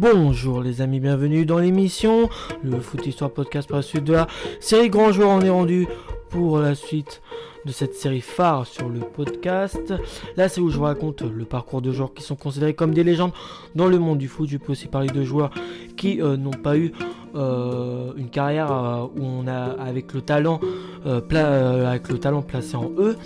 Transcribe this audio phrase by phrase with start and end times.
[0.00, 2.30] Bonjour les amis, bienvenue dans l'émission,
[2.64, 4.28] le Foot Histoire Podcast par la suite de la
[4.58, 5.28] série Grand Joueur.
[5.28, 5.86] On est rendu
[6.30, 7.20] pour la suite
[7.64, 9.92] de cette série phare sur le podcast.
[10.36, 13.04] Là, c'est où je vous raconte le parcours de joueurs qui sont considérés comme des
[13.04, 13.32] légendes
[13.74, 14.48] dans le monde du foot.
[14.48, 15.50] Je peux aussi parler de joueurs
[15.96, 16.92] qui euh, n'ont pas eu
[17.36, 20.60] euh, une carrière euh, où on a avec le talent
[22.42, 23.16] placé en eux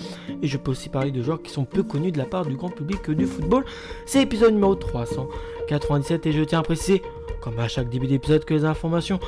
[0.42, 2.54] et je peux aussi parler de joueurs qui sont peu connus de la part du
[2.54, 3.64] grand public du football
[4.04, 7.00] c'est l'épisode numéro 397 et je tiens à préciser
[7.40, 9.20] comme à chaque début d'épisode que les informations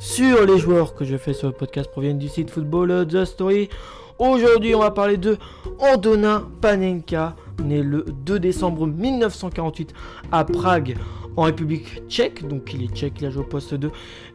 [0.00, 3.68] sur les joueurs que je fais sur le podcast proviennent du site Football The Story
[4.18, 5.36] Aujourd'hui, on va parler de
[5.78, 9.92] Antonin Panenka, né le 2 décembre 1948
[10.32, 10.96] à Prague,
[11.36, 12.46] en République tchèque.
[12.46, 13.90] Donc, il est tchèque, il a joué au poste de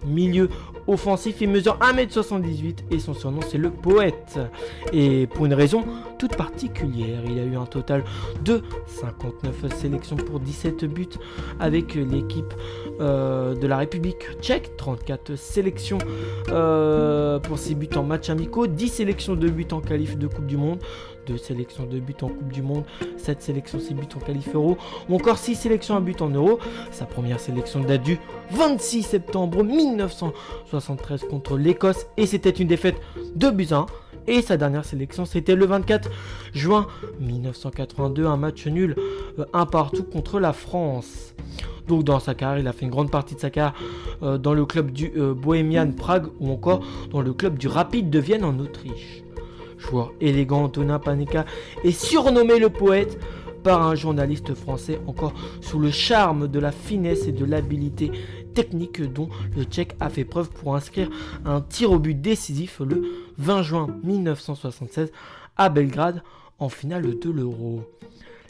[0.05, 0.49] milieu
[0.87, 1.37] offensif.
[1.41, 4.39] Il mesure 1m78 et son surnom, c'est le poète.
[4.93, 5.83] Et pour une raison
[6.17, 8.05] toute particulière, il a eu un total
[8.45, 11.07] de 59 sélections pour 17 buts
[11.59, 12.53] avec l'équipe
[13.01, 14.77] euh, de la République tchèque.
[14.77, 15.97] 34 sélections
[16.49, 20.45] euh, pour ses buts en match amicaux, 10 sélections de buts en qualif de Coupe
[20.45, 20.79] du Monde.
[21.25, 22.83] 2 sélections de buts en Coupe du Monde,
[23.17, 24.77] 7 sélections, 6 buts en qualif euro,
[25.09, 26.59] ou encore 6 sélections à but en euro.
[26.91, 28.19] Sa première sélection date du
[28.51, 32.95] 26 septembre 1973 contre l'Écosse et c'était une défaite
[33.35, 33.85] de buts 1.
[34.27, 36.09] Et sa dernière sélection, c'était le 24
[36.53, 36.87] juin
[37.19, 38.95] 1982, un match nul,
[39.37, 41.33] euh, un partout contre la France.
[41.87, 43.73] Donc dans sa carrière, il a fait une grande partie de sa carrière
[44.21, 48.09] euh, dans le club du euh, Bohemian Prague ou encore dans le club du Rapide
[48.09, 49.23] de Vienne en Autriche.
[49.87, 51.45] Joueur élégant, Antonin Paneka
[51.83, 53.19] est surnommé le poète
[53.63, 58.11] par un journaliste français encore sous le charme de la finesse et de l'habilité
[58.53, 61.09] technique dont le Tchèque a fait preuve pour inscrire
[61.45, 63.03] un tir au but décisif le
[63.37, 65.11] 20 juin 1976
[65.57, 66.23] à Belgrade
[66.59, 67.81] en finale de l'Euro.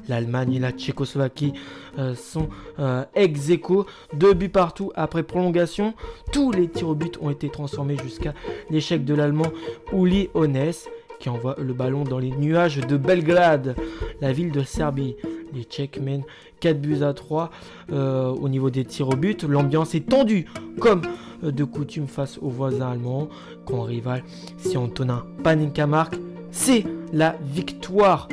[0.09, 1.53] L'Allemagne et la Tchécoslovaquie
[1.97, 5.93] euh, sont euh, ex aequo, deux buts partout après prolongation.
[6.33, 8.33] Tous les tirs au but ont été transformés jusqu'à
[8.69, 9.51] l'échec de l'Allemand
[9.93, 10.73] Uli Hones
[11.19, 13.75] qui envoie le ballon dans les nuages de Belgrade,
[14.21, 15.15] la ville de Serbie.
[15.53, 16.23] Les Tchèques mènent
[16.61, 17.51] 4 buts à 3
[17.91, 19.43] euh, au niveau des tirs au but.
[19.43, 20.45] L'ambiance est tendue
[20.79, 21.01] comme
[21.43, 23.29] euh, de coutume face aux voisins allemands.
[23.65, 24.23] Quand rival,
[24.57, 26.15] si Antonin Panenka marque,
[26.51, 28.27] c'est la victoire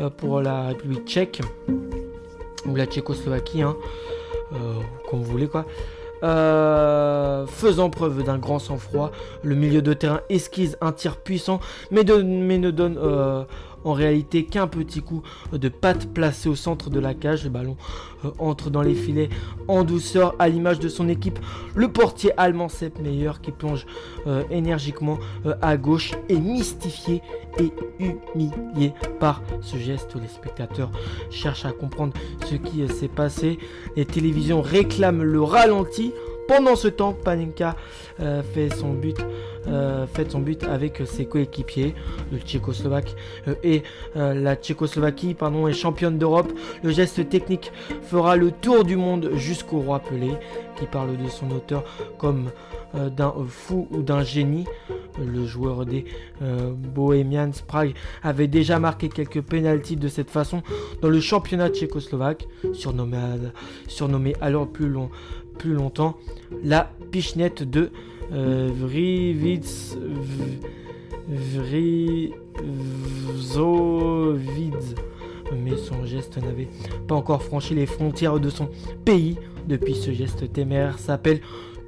[0.00, 1.40] euh, pour la République tchèque
[2.66, 3.76] ou la Tchécoslovaquie, hein.
[5.10, 5.66] comme vous voulez quoi.
[6.22, 9.10] Euh, faisant preuve d'un grand sang-froid,
[9.42, 11.60] le milieu de terrain esquisse un tir puissant,
[11.90, 13.44] mais, ne donne euh,
[13.84, 15.22] en réalité qu'un petit coup
[15.52, 17.44] de patte placé au centre de la cage.
[17.44, 17.76] Le ballon
[18.24, 19.28] euh, entre dans les filets
[19.68, 21.38] en douceur, à l'image de son équipe.
[21.74, 23.86] Le portier allemand Sepp Meyer qui plonge
[24.50, 25.18] énergiquement
[25.60, 27.20] à gauche est mystifié
[27.58, 30.14] et humilié par ce geste.
[30.20, 30.90] Les spectateurs
[31.30, 32.14] cherchent à comprendre
[32.46, 33.58] ce qui s'est passé.
[33.96, 36.12] Les télévisions réclament le ralenti
[36.46, 37.74] pendant ce temps, Panenka
[38.20, 39.16] euh, fait son but.
[39.66, 41.94] Euh, fait son but avec ses coéquipiers,
[42.30, 43.14] le Tchécoslovaque
[43.48, 43.82] euh, et
[44.14, 46.52] la Tchécoslovaquie pardon, est championne d'Europe.
[46.82, 47.72] Le geste technique
[48.02, 50.32] fera le tour du monde jusqu'au roi Pelé,
[50.76, 51.84] qui parle de son auteur
[52.18, 52.50] comme
[52.94, 54.66] d'un fou ou d'un génie.
[55.18, 56.04] Le joueur des
[56.94, 60.62] Bohemians Prague avait déjà marqué quelques pénalties de cette façon
[61.02, 63.18] dans le championnat tchécoslovaque, surnommé,
[63.88, 65.10] surnommé alors plus long,
[65.58, 66.16] plus longtemps
[66.62, 67.90] la pichenette de
[68.32, 69.96] euh, Vrivitz
[75.52, 76.68] Mais son geste n'avait
[77.06, 78.68] pas encore franchi les frontières de son
[79.04, 79.38] pays.
[79.68, 81.40] Depuis ce geste téméraire s'appelle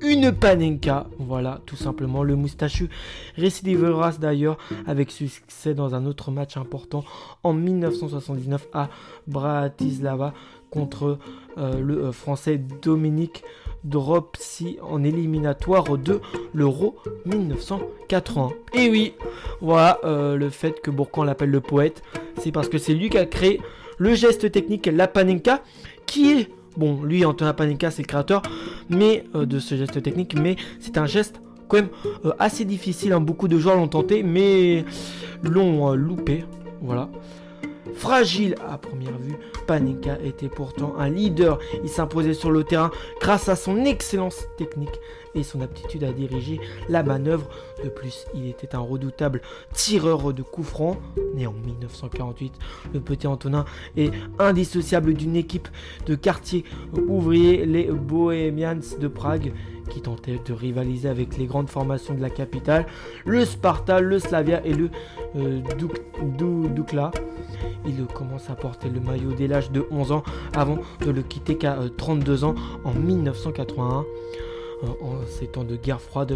[0.03, 1.07] une panenka.
[1.19, 2.23] Voilà, tout simplement.
[2.23, 2.89] Le moustachu
[3.37, 7.05] récidivera d'ailleurs avec succès dans un autre match important
[7.43, 8.89] en 1979 à
[9.27, 10.33] Bratislava
[10.71, 11.19] contre
[11.59, 13.43] euh, le euh, français Dominique
[13.87, 16.21] Dropsy en éliminatoire de
[16.53, 18.51] l'Euro 1980.
[18.75, 19.15] Et oui,
[19.61, 22.03] voilà euh, le fait que Bourquin l'appelle le poète,
[22.39, 23.61] c'est parce que c'est lui qui a créé
[23.99, 25.63] le geste technique la panenka
[26.05, 28.43] qui est bon, lui Antonin Panenka c'est le créateur
[28.91, 31.89] mais de ce geste technique mais c'est un geste quand même
[32.39, 33.21] assez difficile, hein.
[33.21, 34.85] beaucoup de joueurs l'ont tenté mais
[35.43, 36.45] l'ont loupé.
[36.83, 37.09] Voilà.
[37.97, 41.59] Fragile à première vue, Panenka était pourtant un leader.
[41.83, 42.91] Il s'imposait sur le terrain
[43.21, 45.01] grâce à son excellence technique
[45.35, 47.49] et son aptitude à diriger la manœuvre.
[47.83, 49.41] De plus, il était un redoutable
[49.73, 50.99] tireur de coups francs.
[51.35, 52.55] Né en 1948,
[52.93, 53.65] le petit Antonin
[53.97, 55.69] est indissociable d'une équipe
[56.07, 56.65] de quartier
[57.09, 59.53] ouvrier, les Bohemians de Prague,
[59.89, 62.87] qui tentait de rivaliser avec les grandes formations de la capitale,
[63.25, 64.91] le Sparta, le Slavia et le
[65.37, 65.61] euh,
[66.75, 67.11] Dukla.
[67.87, 70.23] Il commence à porter le maillot dès l'âge de 11 ans
[70.55, 72.55] avant de le quitter qu'à 32 ans
[72.85, 74.05] en 1981
[74.83, 76.33] en ces temps de guerre froide,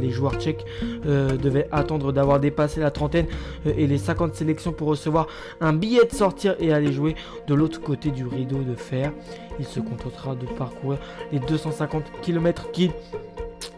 [0.00, 0.64] les joueurs tchèques
[1.06, 3.26] euh, devaient attendre d'avoir dépassé la trentaine
[3.66, 5.28] euh, et les 50 sélections pour recevoir
[5.60, 7.14] un billet de sortir et aller jouer
[7.46, 9.12] de l'autre côté du rideau de fer.
[9.58, 10.98] Il se contentera de parcourir
[11.32, 12.90] les 250 km qui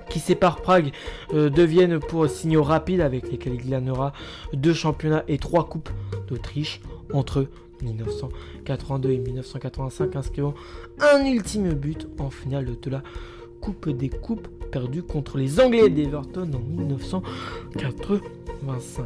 [0.09, 0.91] qui séparent Prague
[1.35, 4.13] euh, deviennent pour signaux rapides avec lesquels il gagnera
[4.53, 5.89] deux championnats et trois coupes
[6.31, 6.81] d'Autriche
[7.12, 7.47] entre
[7.82, 10.55] 1982 et 1985 inscrivant
[11.00, 13.03] un ultime but en finale de la
[13.61, 19.05] Coupe des Coupes perdue contre les Anglais d'Everton en 1985.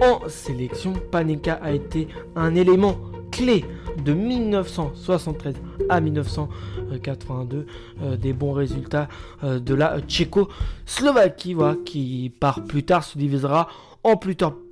[0.00, 2.06] En sélection, Panenka a été
[2.36, 2.96] un élément
[3.30, 3.64] clé
[4.04, 5.54] de 1973
[5.88, 7.66] à 1982
[8.02, 9.08] euh, des bons résultats
[9.42, 13.68] euh, de la Tchécoslovaquie qui par plus tard se divisera
[14.04, 14.18] en,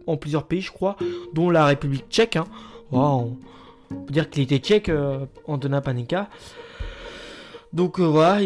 [0.07, 0.97] en plusieurs pays je crois
[1.33, 2.47] dont la République tchèque hein.
[2.93, 3.37] on
[4.07, 6.29] peut dire qu'il était tchèque euh, Antonin Panenka
[7.73, 8.41] donc euh, voilà,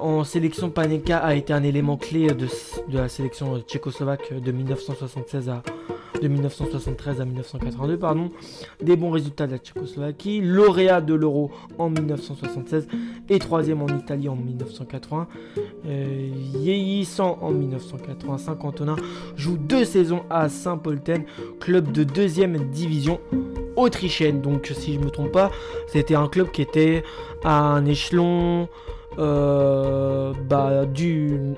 [0.00, 2.48] en sélection Panenka a été un élément clé de,
[2.90, 5.62] la sélection tchécoslovaque de 1976 à
[6.20, 8.30] de 1973 à 1982, pardon,
[8.82, 12.88] des bons résultats de la Tchécoslovaquie, lauréat de l'Euro en 1976
[13.28, 15.28] et troisième en Italie en 1980.
[15.86, 18.96] Euh, vieillissant en 1985, Antonin
[19.36, 21.24] joue deux saisons à Saint-Polten,
[21.60, 23.20] club de deuxième division
[23.76, 24.40] autrichienne.
[24.40, 25.50] Donc si je me trompe pas,
[25.86, 27.02] c'était un club qui était
[27.44, 28.68] à un échelon
[29.18, 30.84] euh, bah,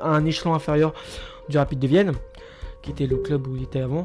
[0.03, 0.95] un échelon inférieur
[1.49, 2.13] du Rapide de Vienne,
[2.83, 4.05] qui était le club où il était avant.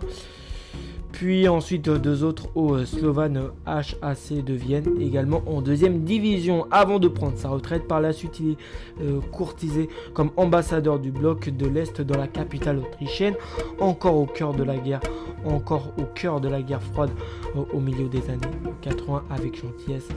[1.16, 7.08] Puis ensuite deux autres au Slovan HAC de Vienne, également en deuxième division, avant de
[7.08, 7.88] prendre sa retraite.
[7.88, 8.58] Par la suite, il est
[9.02, 13.36] euh, courtisé comme ambassadeur du bloc de l'Est dans la capitale autrichienne,
[13.80, 15.00] encore au cœur de la guerre,
[15.46, 17.12] encore au cœur de la guerre froide
[17.56, 18.42] euh, au milieu des années
[18.82, 20.10] 80 avec gentillesse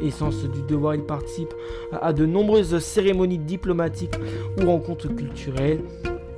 [0.00, 0.94] et sens du devoir.
[0.94, 1.52] Il participe
[2.00, 4.16] à de nombreuses cérémonies diplomatiques
[4.58, 5.82] ou rencontres culturelles.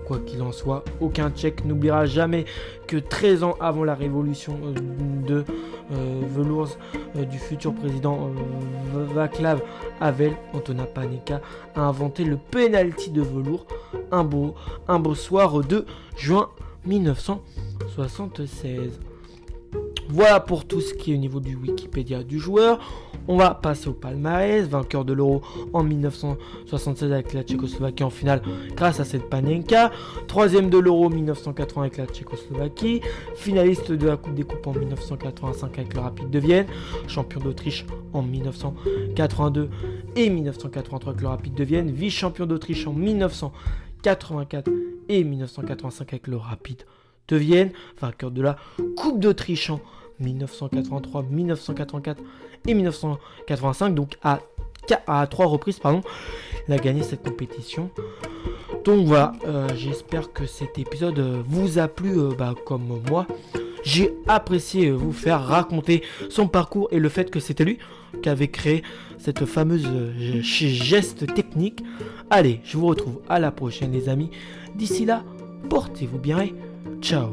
[0.09, 2.47] Quoi qu'il en soit, aucun Tchèque n'oubliera jamais
[2.87, 4.73] que 13 ans avant la révolution euh,
[5.27, 5.45] de
[5.93, 6.79] euh, velours
[7.17, 8.31] euh, du futur président
[9.15, 9.61] Václav
[10.01, 11.43] Havel, Antonin Paneka
[11.75, 13.67] a inventé le penalty de velours
[14.11, 14.55] un beau,
[14.89, 15.85] un beau soir de
[16.17, 16.49] juin
[16.87, 18.99] 1976.
[20.11, 22.79] Voilà pour tout ce qui est au niveau du Wikipédia du joueur.
[23.31, 25.43] On va passer au palmarès, vainqueur de l'Euro
[25.75, 28.41] en 1976 avec la Tchécoslovaquie en finale
[28.75, 29.93] grâce à cette Panenka,
[30.27, 33.03] troisième de l'Euro 1980 avec la Tchécoslovaquie,
[33.37, 36.67] finaliste de la Coupe des Coupes en 1985 avec le Rapide de Vienne,
[37.07, 37.85] champion d'Autriche
[38.15, 39.69] en 1982
[40.17, 44.71] et 1983 avec le Rapide de Vienne, vice-champion d'Autriche en 1984
[45.11, 46.85] et 1985 avec le Rapide
[47.29, 48.57] de Vienne, vainqueur de la
[48.97, 49.81] Coupe d'Autriche en
[50.21, 52.23] 1983, 1984
[52.67, 53.95] et 1985.
[53.95, 54.41] Donc à,
[55.27, 56.03] trois reprises, pardon,
[56.67, 57.91] il a gagné cette compétition.
[58.85, 63.27] Donc voilà, euh, j'espère que cet épisode vous a plu euh, bah, comme moi.
[63.85, 67.79] J'ai apprécié vous faire raconter son parcours et le fait que c'était lui
[68.23, 68.83] qui avait créé
[69.19, 71.83] cette fameuse euh, geste technique.
[72.31, 74.31] Allez, je vous retrouve à la prochaine les amis.
[74.75, 75.25] D'ici là,
[75.69, 76.55] portez-vous bien et
[77.01, 77.31] ciao